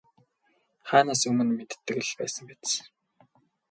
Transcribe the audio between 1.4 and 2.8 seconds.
мэддэг л байсан биз.